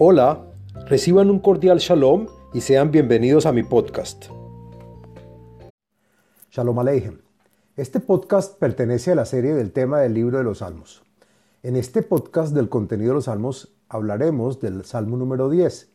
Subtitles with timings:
[0.00, 0.44] Hola,
[0.86, 4.26] reciban un cordial shalom y sean bienvenidos a mi podcast.
[6.52, 7.18] Shalom Aleichem.
[7.76, 11.02] Este podcast pertenece a la serie del tema del libro de los Salmos.
[11.64, 15.90] En este podcast del contenido de los Salmos hablaremos del Salmo número 10,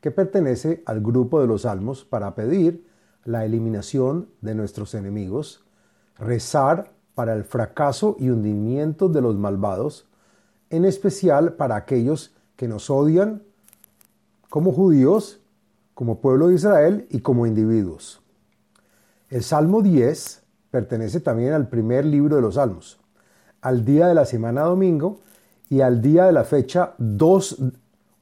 [0.00, 2.86] que pertenece al grupo de los Salmos para pedir
[3.24, 5.64] la eliminación de nuestros enemigos,
[6.16, 10.06] rezar para el fracaso y hundimiento de los malvados,
[10.70, 13.47] en especial para aquellos que nos odian
[14.48, 15.40] como judíos,
[15.94, 18.22] como pueblo de Israel y como individuos.
[19.30, 22.98] El Salmo 10 pertenece también al primer libro de los Salmos,
[23.60, 25.20] al día de la semana domingo
[25.68, 27.62] y al día de la fecha 2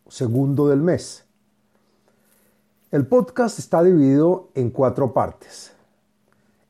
[0.08, 1.24] segundo del mes.
[2.90, 5.72] El podcast está dividido en cuatro partes.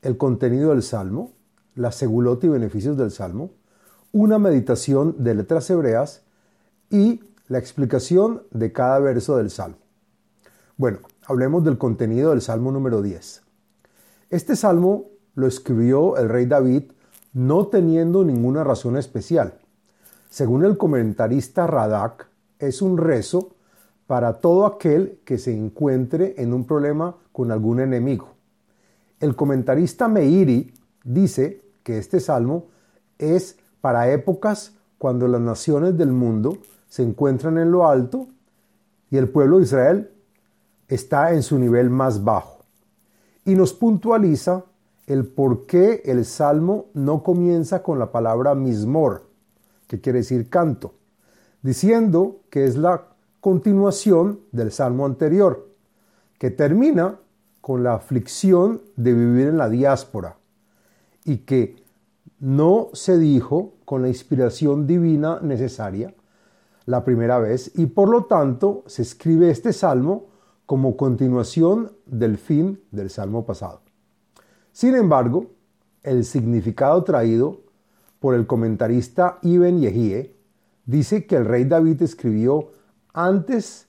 [0.02, 1.32] El contenido del Salmo,
[1.74, 3.50] la segulot y beneficios del Salmo,
[4.12, 6.22] una meditación de letras hebreas
[6.90, 9.78] y la explicación de cada verso del Salmo.
[10.76, 13.42] Bueno, hablemos del contenido del Salmo número 10.
[14.30, 16.92] Este Salmo lo escribió el rey David
[17.32, 19.58] no teniendo ninguna razón especial.
[20.30, 23.54] Según el comentarista Radak, es un rezo
[24.06, 28.30] para todo aquel que se encuentre en un problema con algún enemigo.
[29.20, 30.74] El comentarista Meiri
[31.04, 32.66] dice que este salmo
[33.18, 36.58] es para épocas cuando las naciones del mundo
[36.88, 38.28] se encuentran en lo alto
[39.10, 40.10] y el pueblo de Israel
[40.88, 42.64] está en su nivel más bajo.
[43.44, 44.64] Y nos puntualiza
[45.06, 49.26] el por qué el salmo no comienza con la palabra mismor,
[49.86, 50.94] que quiere decir canto,
[51.62, 53.08] diciendo que es la
[53.40, 55.68] continuación del salmo anterior,
[56.38, 57.20] que termina
[57.60, 60.36] con la aflicción de vivir en la diáspora
[61.24, 61.76] y que
[62.40, 66.14] no se dijo con la inspiración divina necesaria
[66.86, 70.26] la primera vez y por lo tanto se escribe este salmo
[70.64, 73.82] como continuación del fin del salmo pasado.
[74.72, 75.46] Sin embargo,
[76.02, 77.60] el significado traído
[78.20, 80.34] por el comentarista Ibn Yehie
[80.84, 82.70] dice que el rey David escribió
[83.12, 83.86] antes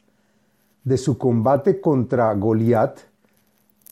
[0.84, 3.00] de su combate contra Goliat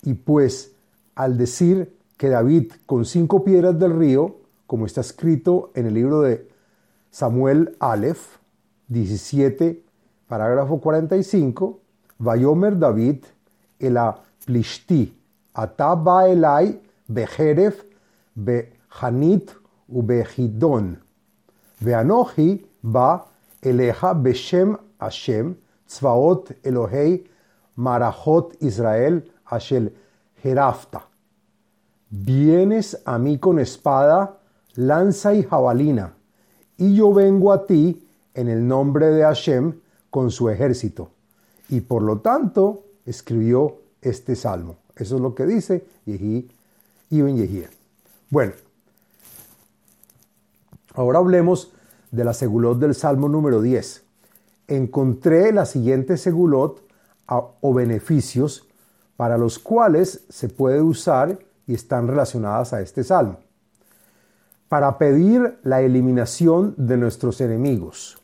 [0.04, 0.74] y pues
[1.16, 6.22] al decir que David con cinco piedras del río, como está escrito en el libro
[6.22, 6.48] de
[7.12, 8.38] Samuel Aleph,
[8.90, 9.84] 17,
[10.28, 11.80] parágrafo 45,
[12.20, 13.26] Vayomer David
[13.80, 13.98] el
[14.46, 15.14] plishti,
[15.54, 16.80] ataba elai
[17.10, 17.84] bejeref
[18.36, 19.52] behanit
[19.90, 20.98] ubehidon,
[21.82, 23.26] veanoji ba
[23.62, 25.56] eleja beshem Hashem,
[25.88, 27.24] tzvaot Elohei
[27.78, 29.22] marajot Israel
[29.52, 29.92] ashel
[30.44, 31.02] herafta.
[32.10, 34.38] Vienes a mí con espada,
[34.76, 36.14] lanza y jabalina,
[36.78, 38.05] y yo vengo a ti
[38.36, 39.80] en el nombre de Hashem
[40.12, 41.10] con su ejército.
[41.70, 44.78] Y por lo tanto escribió este salmo.
[44.96, 46.50] Eso es lo que dice Yehi,
[47.10, 47.70] Ibn Yehía.
[48.30, 48.54] Bueno,
[50.94, 51.72] ahora hablemos
[52.12, 54.04] de la segulot del salmo número 10.
[54.68, 56.82] Encontré la siguiente segulot
[57.28, 58.68] o beneficios
[59.18, 63.40] para los cuales se puede usar y están relacionadas a este salmo.
[64.70, 68.18] Para pedir la eliminación de nuestros enemigos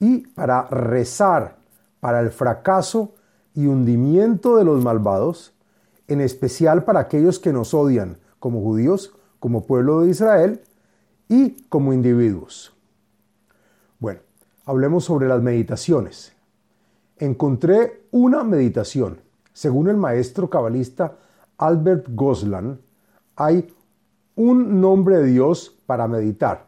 [0.00, 1.58] y para rezar
[2.00, 3.14] para el fracaso
[3.54, 5.54] y hundimiento de los malvados,
[6.06, 10.62] en especial para aquellos que nos odian como judíos, como pueblo de Israel
[11.28, 12.74] y como individuos.
[13.98, 14.20] Bueno,
[14.64, 16.32] hablemos sobre las meditaciones.
[17.18, 19.20] Encontré una meditación.
[19.52, 21.16] Según el maestro cabalista
[21.58, 22.80] Albert Goslan,
[23.34, 23.74] hay
[24.36, 26.66] un nombre de Dios para meditar.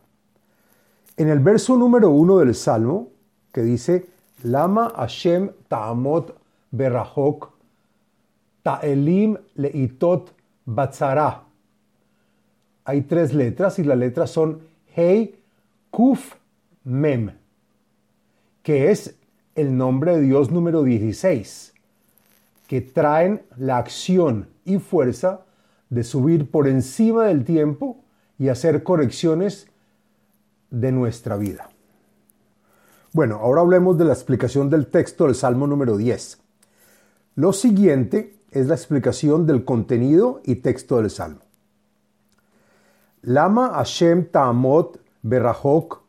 [1.16, 3.10] En el verso número uno del Salmo,
[3.52, 4.06] que dice,
[4.42, 6.34] Lama Hashem Ta'amot
[6.70, 7.50] Berahok
[8.62, 10.32] Ta'elim Leitot
[10.64, 11.42] Batzara.
[12.84, 14.60] Hay tres letras y las letras son
[14.96, 15.34] Hei
[15.90, 16.34] Kuf
[16.84, 17.32] Mem,
[18.62, 19.16] que es
[19.54, 21.74] el nombre de Dios número 16,
[22.66, 25.40] que traen la acción y fuerza
[25.90, 27.98] de subir por encima del tiempo
[28.38, 29.68] y hacer correcciones
[30.70, 31.69] de nuestra vida.
[33.12, 36.38] Bueno, ahora hablemos de la explicación del texto del Salmo número 10.
[37.34, 41.40] Lo siguiente es la explicación del contenido y texto del Salmo.
[43.22, 46.02] Lama Hashem Ta'amot Berahok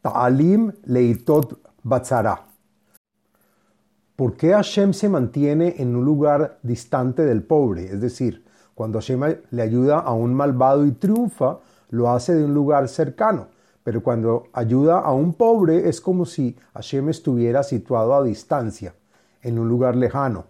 [0.00, 2.46] Ta'alim Leitot Batzara.
[4.16, 7.84] ¿Por qué Hashem se mantiene en un lugar distante del pobre?
[7.84, 11.58] Es decir, cuando Hashem le ayuda a un malvado y triunfa,
[11.90, 13.48] lo hace de un lugar cercano.
[13.82, 18.94] Pero cuando ayuda a un pobre es como si Hashem estuviera situado a distancia,
[19.42, 20.44] en un lugar lejano.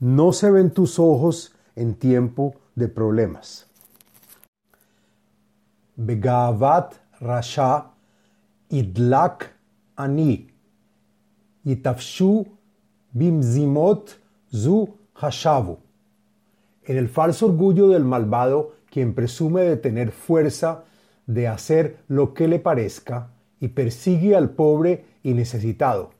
[0.00, 3.66] No se ven tus ojos en tiempo de problemas.
[5.96, 7.92] Begavat Rasha
[8.68, 9.54] idlak
[9.96, 10.50] ani
[11.64, 12.46] yitafshu
[13.12, 14.18] bimzimot
[14.52, 15.78] zu hashavu.
[16.82, 20.84] En el falso orgullo del malvado, quien presume de tener fuerza
[21.26, 23.30] de hacer lo que le parezca
[23.60, 26.10] y persigue al pobre y necesitado.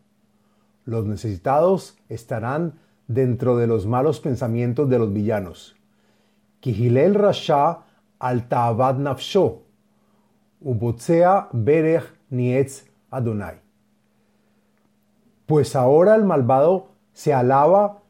[0.85, 2.75] Los necesitados estarán
[3.07, 5.77] dentro de los malos pensamientos de los villanos.
[6.61, 7.81] Kihilel Rasha
[8.19, 9.63] al Ta'avad Nafsho,
[10.61, 13.61] Ubotzea Berech Nietz Adonai.
[15.47, 18.03] Pues ahora el malvado se alaba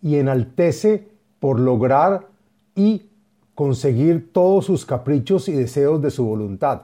[0.00, 1.08] y enaltece
[1.38, 2.26] por lograr
[2.74, 3.11] y
[3.54, 6.82] conseguir todos sus caprichos y deseos de su voluntad.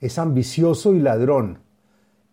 [0.00, 1.58] Es ambicioso y ladrón,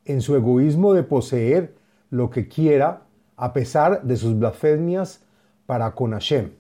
[0.05, 1.75] en su egoísmo de poseer
[2.09, 3.03] lo que quiera
[3.37, 5.21] a pesar de sus blasfemias
[5.65, 6.51] para con Hashem.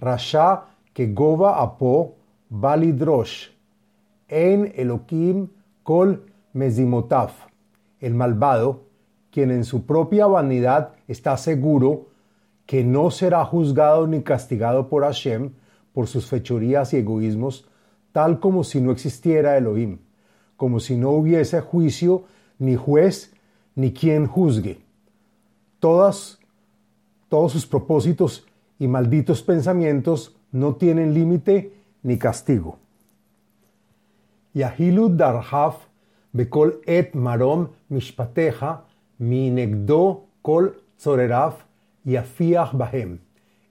[0.00, 2.16] Rasha que goba apo
[2.48, 3.48] balidrosh,
[4.28, 5.48] en Elohim
[5.82, 7.32] kol mezimotaf,
[8.00, 8.82] el malvado,
[9.30, 12.06] quien en su propia vanidad está seguro
[12.66, 15.52] que no será juzgado ni castigado por Hashem
[15.92, 17.66] por sus fechorías y egoísmos,
[18.12, 19.98] tal como si no existiera Elohim,
[20.56, 22.24] como si no hubiese juicio,
[22.58, 23.32] ni juez,
[23.74, 24.80] ni quien juzgue.
[25.80, 26.38] Todas,
[27.28, 28.46] todos sus propósitos
[28.78, 31.72] y malditos pensamientos no tienen límite
[32.02, 32.78] ni castigo.
[34.54, 35.86] Yahilu darhaf
[36.32, 38.84] bekol et marom mishpateja
[39.18, 41.64] mi negdo kol tzoreraf
[42.04, 43.18] y afiach bahem.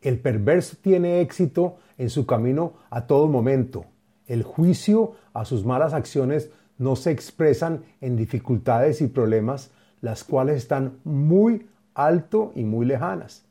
[0.01, 3.85] El perverso tiene éxito en su camino a todo momento.
[4.25, 6.49] El juicio a sus malas acciones
[6.79, 9.69] no se expresan en dificultades y problemas,
[10.01, 13.45] las cuales están muy alto y muy lejanas.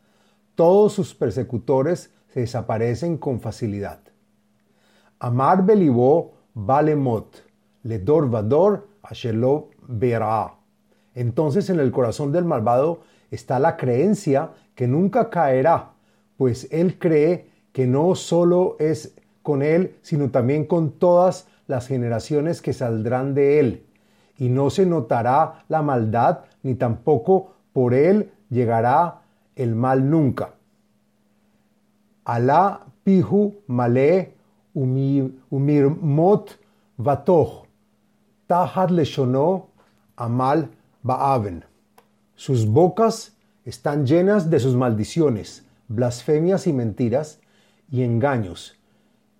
[0.56, 4.00] Todos sus persecutores se desaparecen con facilidad.
[5.20, 7.44] Amar belibó valemot,
[7.84, 10.54] ledor vador ashelo verá.
[11.14, 15.92] Entonces en el corazón del malvado está la creencia que nunca caerá,
[16.36, 22.60] pues él cree que no solo es con él, sino también con todas las generaciones
[22.62, 23.86] que saldrán de él,
[24.38, 29.22] y no se notará la maldad, ni tampoco por él llegará
[29.56, 30.54] el mal nunca.
[32.24, 34.34] Alá pihu male
[34.74, 36.58] umirmot
[36.96, 37.66] vatoch,
[38.46, 39.68] tahad leshono
[40.16, 40.70] amal
[41.02, 41.64] baaven.
[42.34, 47.40] Sus bocas están llenas de sus maldiciones, blasfemias y mentiras
[47.90, 48.76] y engaños,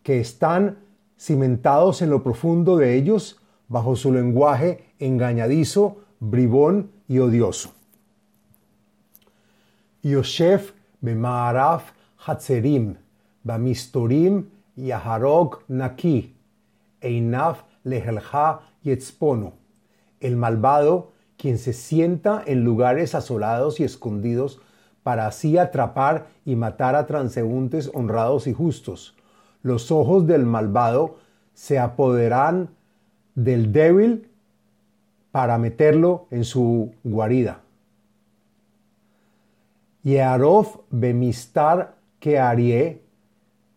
[0.03, 0.79] que están
[1.19, 7.73] cimentados en lo profundo de ellos bajo su lenguaje engañadizo, bribón y odioso.
[10.03, 11.93] Yosef bemaaraf
[12.27, 12.97] hatzerim,
[13.45, 16.35] bamistorim yaharog naki,
[17.01, 19.55] einaf lehelja yetzpono.
[20.21, 24.61] El malvado quien se sienta en lugares asolados y escondidos
[25.03, 29.17] para así atrapar y matar a transeúntes honrados y justos.
[29.63, 31.17] Los ojos del malvado
[31.55, 32.71] se apoderan
[33.35, 34.29] del débil
[35.31, 37.61] para meterlo en su guarida.
[40.03, 43.03] Yearof bemistar que arie,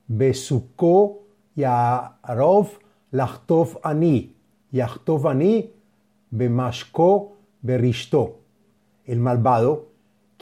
[0.07, 1.23] besuko
[1.55, 2.79] yarof
[3.11, 4.33] lachtov ani,
[4.71, 5.71] yachtov ani,
[6.31, 7.33] bemashko
[7.63, 8.39] Berishto,
[9.05, 9.92] el malvado,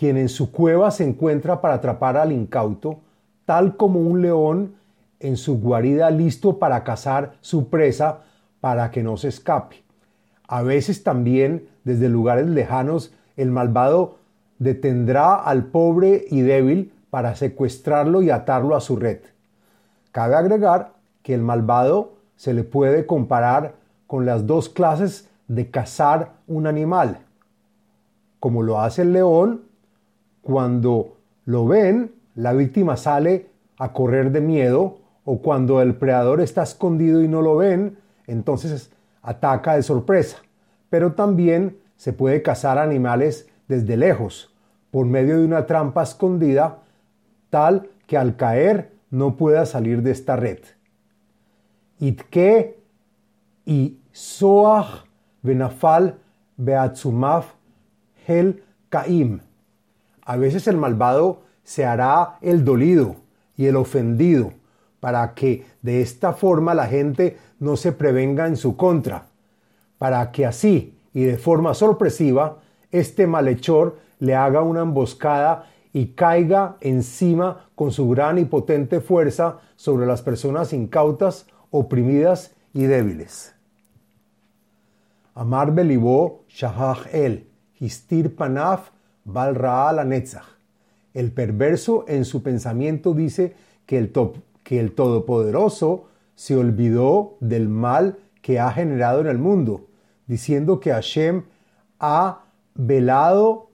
[0.02, 3.02] quien en su cueva se encuentra para atrapar al incauto,
[3.46, 4.74] tal como un león
[5.20, 8.22] en su guarida listo para cazar su presa
[8.62, 9.84] para que no se escape.
[10.48, 14.16] A veces también desde lugares lejanos el malvado
[14.58, 19.20] detendrá al pobre y débil para secuestrarlo y atarlo a su red.
[20.12, 23.76] Cabe agregar que el malvado se le puede comparar
[24.08, 27.20] con las dos clases de cazar un animal,
[28.40, 29.70] como lo hace el león,
[30.42, 36.64] cuando lo ven, la víctima sale a correr de miedo, o cuando el predador está
[36.64, 40.38] escondido y no lo ven, entonces ataca de sorpresa.
[40.90, 44.54] Pero también se puede cazar animales desde lejos,
[44.90, 46.80] por medio de una trampa escondida,
[47.50, 50.60] tal que al caer no pueda salir de esta red.
[52.00, 52.80] Itke
[53.66, 55.06] y soach
[55.44, 56.18] Benafal
[56.58, 57.54] Beatzumaf
[58.28, 59.42] Hel Caim.
[60.26, 63.16] A veces el malvado se hará el dolido
[63.58, 64.54] y el ofendido,
[65.00, 69.26] para que de esta forma la gente no se prevenga en su contra,
[69.98, 72.60] para que así y de forma sorpresiva
[72.92, 79.60] este malhechor le haga una emboscada y caiga encima con su gran y potente fuerza
[79.76, 83.54] sobre las personas incautas, oprimidas y débiles.
[85.34, 87.48] Amar belibó shahach el,
[87.80, 88.92] histir panaf
[89.26, 90.46] bal la netzach.
[91.14, 93.54] El perverso en su pensamiento dice
[93.86, 94.12] que el,
[94.64, 99.88] que el Todopoderoso se olvidó del mal que ha generado en el mundo,
[100.28, 101.44] diciendo que Hashem
[102.00, 103.70] ha velado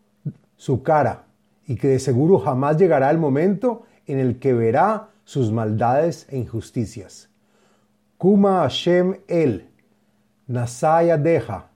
[0.58, 1.26] su cara
[1.68, 6.38] y que de seguro jamás llegará el momento en el que verá sus maldades e
[6.38, 7.30] injusticias.
[8.18, 9.70] Kuma Hashem el,
[10.48, 11.70] Nasaya deja,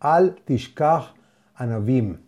[0.00, 1.14] al tishkach
[1.54, 2.18] anavim.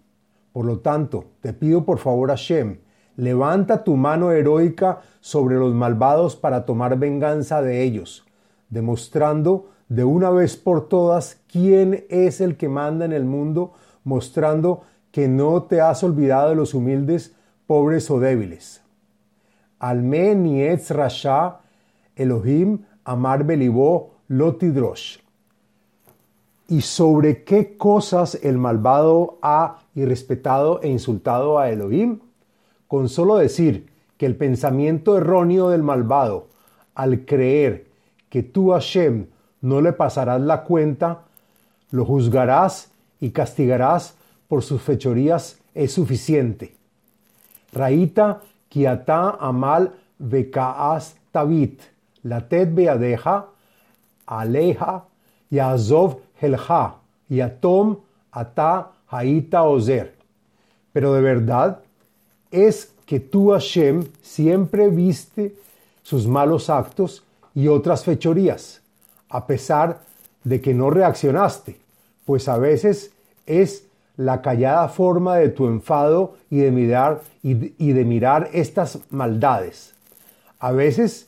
[0.52, 2.78] Por lo tanto, te pido por favor Hashem,
[3.16, 8.24] levanta tu mano heroica sobre los malvados para tomar venganza de ellos,
[8.68, 13.72] demostrando de una vez por todas quién es el que manda en el mundo,
[14.04, 17.34] mostrando que no te has olvidado de los humildes,
[17.66, 18.82] pobres o débiles.
[19.78, 21.60] Alme nietz rasha
[22.14, 25.18] Elohim amar belibó lotidrosh.
[26.68, 32.20] ¿Y sobre qué cosas el malvado ha irrespetado e insultado a Elohim?
[32.88, 36.48] Con solo decir que el pensamiento erróneo del malvado,
[36.94, 37.86] al creer
[38.28, 39.26] que tú Hashem
[39.60, 41.22] no le pasarás la cuenta,
[41.90, 44.14] lo juzgarás y castigarás
[44.48, 46.74] por sus fechorías es suficiente.
[47.72, 51.80] Raita kiata amal vekaas tavit,
[52.22, 53.46] latet beadeja,
[54.26, 55.04] aleja,
[55.50, 56.96] yazov helja,
[57.28, 57.98] yatom
[58.32, 60.14] ata haita ozer.
[60.92, 61.80] Pero de verdad
[62.50, 65.54] es que tú, Hashem, siempre viste
[66.02, 67.24] sus malos actos
[67.54, 68.80] y otras fechorías,
[69.28, 70.00] a pesar
[70.44, 71.76] de que no reaccionaste,
[72.24, 73.12] pues a veces
[73.46, 73.84] es
[74.16, 79.94] la callada forma de tu enfado y de mirar, y de, mirar estas maldades.
[80.58, 81.26] A veces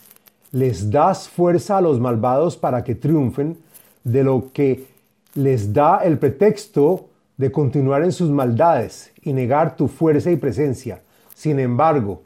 [0.51, 3.57] les das fuerza a los malvados para que triunfen,
[4.05, 4.87] de lo que
[5.35, 11.03] les da el pretexto de continuar en sus maldades y negar tu fuerza y presencia.
[11.35, 12.23] Sin embargo,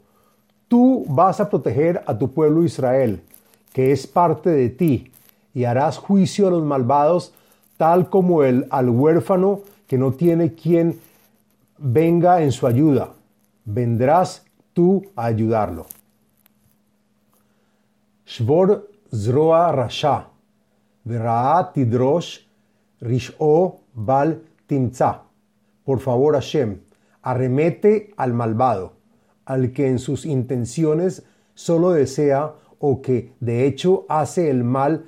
[0.67, 3.21] tú vas a proteger a tu pueblo Israel,
[3.73, 5.11] que es parte de ti,
[5.53, 7.33] y harás juicio a los malvados,
[7.77, 10.99] tal como el, al huérfano que no tiene quien
[11.77, 13.13] venga en su ayuda.
[13.65, 15.87] Vendrás tú a ayudarlo.
[18.25, 20.27] Shvor zroa rasha,
[21.73, 22.39] tidrosh
[22.99, 25.23] rish'o bal timza.
[25.83, 26.81] Por favor, Hashem,
[27.21, 28.93] arremete al malvado,
[29.45, 35.05] al que en sus intenciones solo desea o que de hecho hace el mal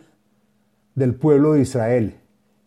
[0.96, 2.16] del pueblo de Israel.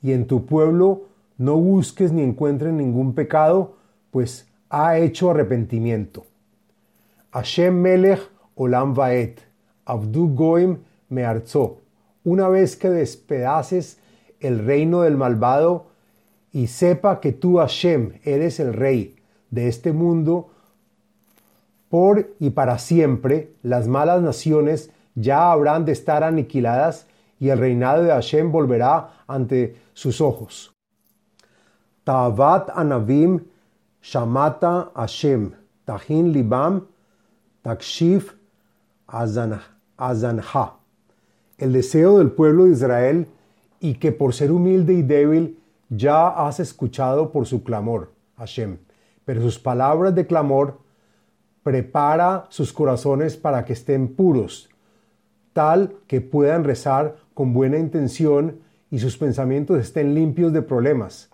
[0.02, 1.08] Y en tu pueblo
[1.38, 3.76] no busques ni encuentres ningún pecado,
[4.10, 6.24] pues ha hecho arrepentimiento.
[7.30, 8.20] Hashem Melech
[8.54, 9.40] Olam Vaet,
[9.84, 11.78] Abdu Goim Mearzó.
[12.24, 13.98] Una vez que despedaces
[14.40, 15.91] el reino del malvado
[16.52, 19.16] y sepa que tú, Hashem, eres el rey
[19.50, 20.50] de este mundo,
[21.88, 27.06] por y para siempre las malas naciones ya habrán de estar aniquiladas
[27.38, 30.72] y el reinado de Hashem volverá ante sus ojos.
[32.04, 33.44] Tavat Anavim
[34.02, 35.52] Shamata Hashem,
[35.84, 36.86] Tahin Libam,
[37.62, 38.32] Takshif
[39.06, 40.74] Azanha.
[41.58, 43.26] El deseo del pueblo de Israel
[43.80, 45.58] y que por ser humilde y débil
[45.94, 48.78] ya has escuchado por su clamor, Hashem.
[49.24, 50.80] Pero sus palabras de clamor
[51.62, 54.70] prepara sus corazones para que estén puros,
[55.52, 61.30] tal que puedan rezar con buena intención y sus pensamientos estén limpios de problemas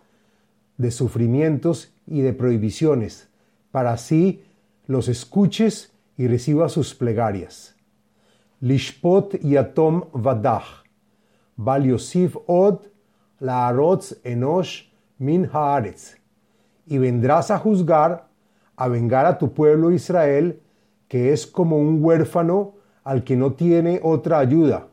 [0.77, 3.29] de sufrimientos y de prohibiciones,
[3.71, 4.45] para así
[4.87, 7.75] los escuches y recibas sus plegarias.
[8.61, 10.85] Lishpot yatom vadach,
[11.57, 12.37] val yosif
[16.87, 18.29] Y vendrás a juzgar,
[18.77, 20.61] a vengar a tu pueblo Israel,
[21.09, 24.89] que es como un huérfano al que no tiene otra ayuda,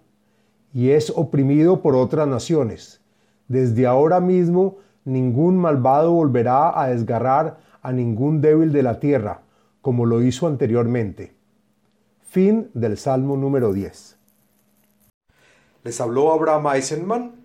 [0.74, 3.02] y es oprimido por otras naciones.
[3.48, 9.42] Desde ahora mismo ningún malvado volverá a desgarrar a ningún débil de la tierra,
[9.82, 11.36] como lo hizo anteriormente.
[12.24, 14.18] Fin del Salmo número 10.
[15.84, 17.45] Les habló Abraham Eisenman,